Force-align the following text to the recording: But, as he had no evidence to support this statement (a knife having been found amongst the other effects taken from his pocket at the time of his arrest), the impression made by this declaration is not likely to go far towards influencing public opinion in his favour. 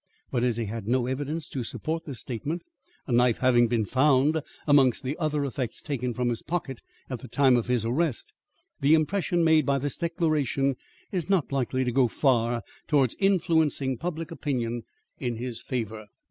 But, 0.31 0.43
as 0.43 0.57
he 0.57 0.65
had 0.65 0.87
no 0.87 1.05
evidence 1.05 1.47
to 1.49 1.63
support 1.63 2.05
this 2.05 2.19
statement 2.19 2.63
(a 3.05 3.11
knife 3.11 3.37
having 3.37 3.67
been 3.67 3.85
found 3.85 4.41
amongst 4.65 5.03
the 5.03 5.15
other 5.19 5.45
effects 5.45 5.79
taken 5.83 6.15
from 6.15 6.29
his 6.29 6.41
pocket 6.41 6.81
at 7.07 7.19
the 7.19 7.27
time 7.27 7.55
of 7.55 7.67
his 7.67 7.85
arrest), 7.85 8.33
the 8.79 8.95
impression 8.95 9.43
made 9.43 9.63
by 9.63 9.77
this 9.77 9.97
declaration 9.97 10.75
is 11.11 11.29
not 11.29 11.51
likely 11.51 11.83
to 11.85 11.91
go 11.91 12.07
far 12.07 12.63
towards 12.87 13.13
influencing 13.19 13.95
public 13.95 14.31
opinion 14.31 14.85
in 15.19 15.35
his 15.35 15.61
favour. 15.61 16.07